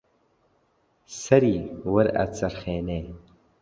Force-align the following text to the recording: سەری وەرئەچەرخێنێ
سەری 1.19 1.55
وەرئەچەرخێنێ 1.93 3.01